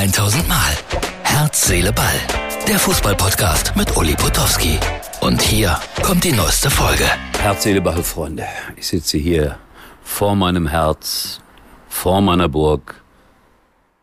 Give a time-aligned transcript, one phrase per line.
[0.00, 0.78] 1000 Mal.
[1.24, 2.18] Herz, Seele, Ball.
[2.66, 4.78] Der Fußballpodcast mit Uli Potowski.
[5.20, 7.04] Und hier kommt die neueste Folge.
[7.38, 8.46] Herz, Seele, Ball, Freunde.
[8.76, 9.58] Ich sitze hier
[10.02, 11.42] vor meinem Herz,
[11.90, 13.02] vor meiner Burg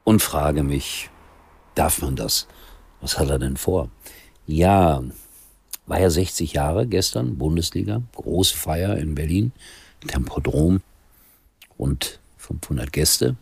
[0.04, 1.10] und frage mich,
[1.74, 2.46] darf man das?
[3.02, 3.90] Was hat er denn vor?
[4.46, 5.02] Ja,
[5.88, 9.52] war ja 60 Jahre gestern, Bundesliga, große Feier in Berlin,
[10.06, 10.82] Tempodrom,
[11.80, 13.36] rund 500 Gäste.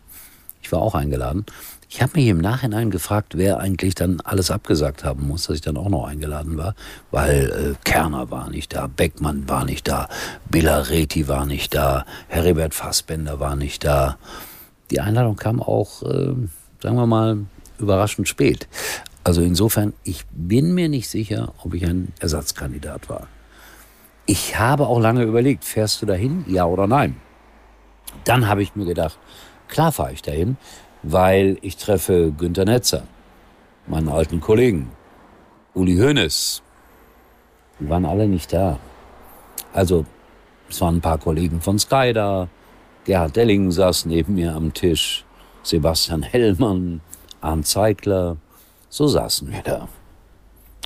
[0.62, 1.44] Ich war auch eingeladen.
[1.88, 5.62] Ich habe mich im Nachhinein gefragt, wer eigentlich dann alles abgesagt haben muss, dass ich
[5.62, 6.74] dann auch noch eingeladen war,
[7.12, 10.08] weil äh, Kerner war nicht da, Beckmann war nicht da,
[10.50, 14.18] Bilareti war nicht da, Heribert Fassbender war nicht da.
[14.90, 16.34] Die Einladung kam auch, äh,
[16.82, 17.38] sagen wir mal,
[17.78, 18.66] überraschend spät.
[19.22, 23.28] Also insofern, ich bin mir nicht sicher, ob ich ein Ersatzkandidat war.
[24.26, 27.16] Ich habe auch lange überlegt, fährst du dahin, ja oder nein?
[28.24, 29.18] Dann habe ich mir gedacht,
[29.68, 30.56] klar fahre ich dahin,
[31.08, 33.04] weil ich treffe Günter Netzer,
[33.86, 34.90] meinen alten Kollegen,
[35.74, 36.62] Uli Hoeneß.
[37.78, 38.78] Die waren alle nicht da.
[39.72, 40.04] Also,
[40.68, 42.48] es waren ein paar Kollegen von Sky da,
[43.04, 45.24] Gerhard Delling saß neben mir am Tisch,
[45.62, 47.00] Sebastian Hellmann,
[47.40, 48.36] Arndt Zeigler,
[48.88, 49.88] so saßen wir da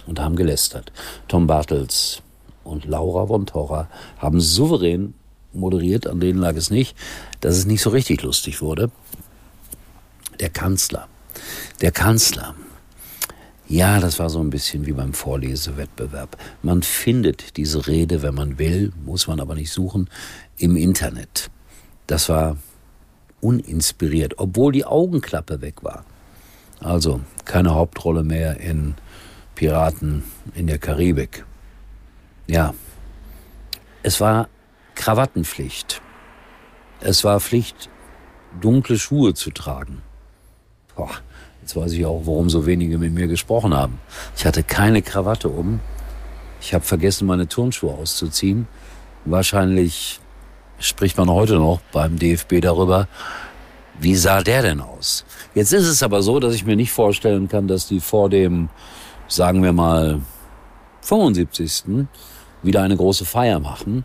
[0.07, 0.93] und haben gelästert.
[1.29, 2.23] Tom Bartels
[2.62, 5.15] und Laura von Torra haben souverän
[5.55, 6.95] moderiert, an denen lag es nicht,
[7.41, 8.91] dass es nicht so richtig lustig wurde.
[10.41, 11.07] Der Kanzler.
[11.83, 12.55] Der Kanzler.
[13.69, 16.37] Ja, das war so ein bisschen wie beim Vorlesewettbewerb.
[16.63, 20.09] Man findet diese Rede, wenn man will, muss man aber nicht suchen,
[20.57, 21.51] im Internet.
[22.07, 22.57] Das war
[23.41, 26.05] uninspiriert, obwohl die Augenklappe weg war.
[26.81, 28.95] Also keine Hauptrolle mehr in
[29.55, 30.25] Piraten
[30.55, 31.45] in der Karibik.
[32.47, 32.75] Ja,
[34.03, 34.49] es war
[34.95, 36.01] Krawattenpflicht.
[37.01, 37.91] Es war Pflicht,
[38.61, 40.03] dunkle Schuhe zu tragen.
[41.01, 41.09] Boah,
[41.62, 43.98] jetzt weiß ich auch, warum so wenige mit mir gesprochen haben.
[44.37, 45.81] Ich hatte keine Krawatte um.
[46.61, 48.69] Ich habe vergessen, meine Turnschuhe auszuziehen.
[49.25, 50.21] Wahrscheinlich
[50.78, 53.09] spricht man heute noch beim DFB darüber,
[53.99, 55.25] wie sah der denn aus?
[55.55, 58.69] Jetzt ist es aber so, dass ich mir nicht vorstellen kann, dass die vor dem,
[59.27, 60.21] sagen wir mal,
[61.00, 62.06] 75.
[62.62, 64.05] wieder eine große Feier machen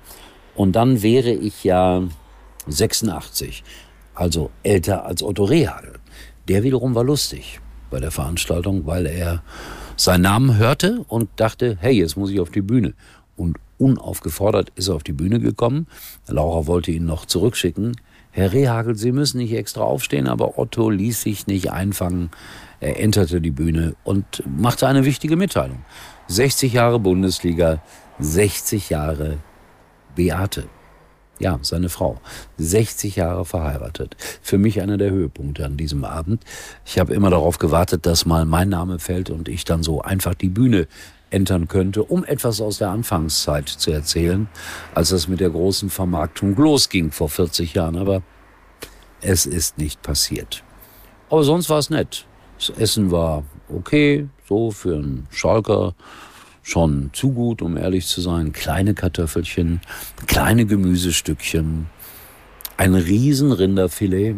[0.56, 2.04] und dann wäre ich ja
[2.68, 3.66] 86,
[4.14, 6.00] also älter als Otto Rehagel.
[6.48, 9.42] Der wiederum war lustig bei der Veranstaltung, weil er
[9.96, 12.94] seinen Namen hörte und dachte, hey, jetzt muss ich auf die Bühne.
[13.36, 15.88] Und unaufgefordert ist er auf die Bühne gekommen.
[16.28, 17.96] Laura wollte ihn noch zurückschicken.
[18.32, 22.30] Herr Rehagel, Sie müssen nicht extra aufstehen, aber Otto ließ sich nicht einfangen.
[22.80, 25.80] Er enterte die Bühne und machte eine wichtige Mitteilung.
[26.28, 27.82] 60 Jahre Bundesliga,
[28.20, 29.38] 60 Jahre
[30.16, 30.66] Beate.
[31.40, 32.20] Ja, seine Frau.
[32.58, 34.16] 60 Jahre verheiratet.
[34.42, 36.44] Für mich einer der Höhepunkte an diesem Abend.
[36.86, 40.34] Ich habe immer darauf gewartet, dass mal mein Name fällt und ich dann so einfach
[40.34, 40.88] die Bühne
[41.32, 44.48] entern könnte, um etwas aus der Anfangszeit zu erzählen,
[44.94, 47.98] als das mit der großen Vermarktung losging vor 40 Jahren.
[47.98, 48.22] Aber
[49.22, 50.64] es ist nicht passiert.
[51.30, 52.26] Aber sonst war es nett.
[52.58, 55.96] Das Essen war okay, so für einen Schalker
[56.66, 58.52] schon zu gut, um ehrlich zu sein.
[58.52, 59.82] Kleine Kartoffelchen,
[60.26, 61.86] kleine Gemüsestückchen,
[62.76, 64.36] ein riesen Rinderfilet,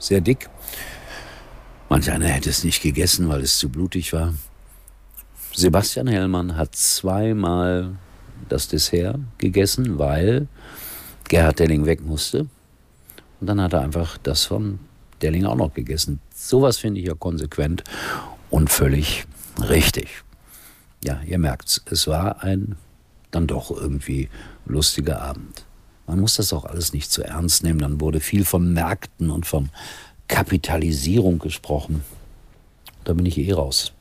[0.00, 0.50] sehr dick.
[1.88, 4.34] Manch einer hätte es nicht gegessen, weil es zu blutig war.
[5.54, 7.94] Sebastian Hellmann hat zweimal
[8.48, 10.48] das Dessert gegessen, weil
[11.28, 12.48] Gerhard Delling weg musste.
[13.40, 14.80] Und dann hat er einfach das von
[15.22, 16.18] Delling auch noch gegessen.
[16.34, 17.84] Sowas finde ich ja konsequent
[18.50, 19.26] und völlig
[19.60, 20.22] Richtig.
[21.02, 22.76] Ja, ihr merkt's, es war ein
[23.30, 24.28] dann doch irgendwie
[24.64, 25.64] lustiger Abend.
[26.06, 27.80] Man muss das auch alles nicht zu ernst nehmen.
[27.80, 29.70] Dann wurde viel von Märkten und von
[30.28, 32.04] Kapitalisierung gesprochen.
[33.04, 33.92] Da bin ich eh raus.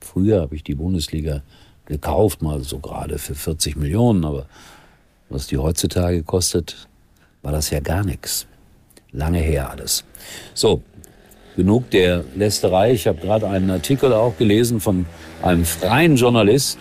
[0.00, 1.42] Früher habe ich die Bundesliga
[1.84, 4.46] gekauft, mal so gerade für 40 Millionen, aber
[5.28, 6.88] was die heutzutage kostet,
[7.42, 8.46] war das ja gar nichts.
[9.12, 10.04] Lange her alles.
[10.54, 10.82] So,
[11.56, 12.92] genug der Lästerei.
[12.92, 15.06] Ich habe gerade einen Artikel auch gelesen von
[15.42, 16.78] einem freien Journalist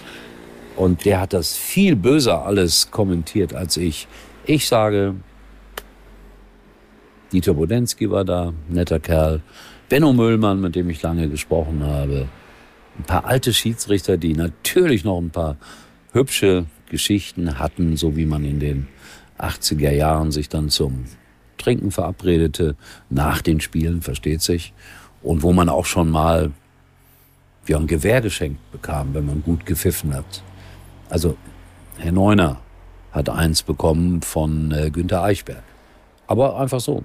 [0.75, 4.07] und der hat das viel böser alles kommentiert als ich.
[4.45, 5.15] Ich sage,
[7.31, 9.41] Dieter Bodensky war da, netter Kerl.
[9.89, 12.27] Benno Müllmann, mit dem ich lange gesprochen habe.
[12.97, 15.57] Ein paar alte Schiedsrichter, die natürlich noch ein paar
[16.11, 18.87] hübsche Geschichten hatten, so wie man in den
[19.37, 21.05] 80er Jahren sich dann zum
[21.57, 22.75] Trinken verabredete,
[23.09, 24.73] nach den Spielen, versteht sich.
[25.21, 26.51] Und wo man auch schon mal
[27.67, 30.43] ja, ein Gewehr geschenkt bekam, wenn man gut gepfiffen hat.
[31.09, 31.35] Also
[31.97, 32.59] Herr Neuner
[33.11, 35.63] hat eins bekommen von äh, Günter Eichberg.
[36.27, 37.03] Aber einfach so,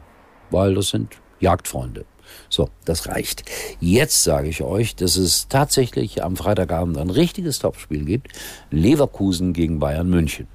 [0.51, 2.05] weil das sind Jagdfreunde.
[2.49, 3.45] So, das reicht.
[3.81, 8.29] Jetzt sage ich euch, dass es tatsächlich am Freitagabend ein richtiges Topspiel gibt.
[8.71, 10.47] Leverkusen gegen Bayern München.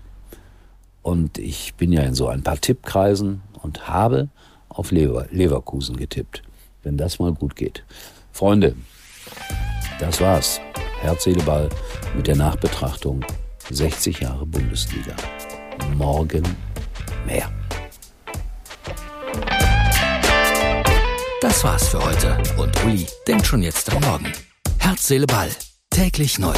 [1.06, 4.30] Und ich bin ja in so ein paar Tippkreisen und habe
[4.70, 6.42] auf Lever Leverkusen getippt.
[6.82, 7.84] Wenn das mal gut geht.
[8.32, 8.76] Freunde,
[10.00, 10.60] das war's.
[11.02, 11.70] Herz, Seele, Ball
[12.16, 13.24] mit der Nachbetrachtung
[13.70, 15.16] 60 Jahre Bundesliga.
[15.94, 16.44] Morgen
[17.28, 17.52] mehr.
[21.40, 24.34] Das war's für heute und Uli denkt schon jetzt am Morgen.
[24.80, 25.52] Herz, Seele, Ball.
[25.92, 26.56] Täglich neu.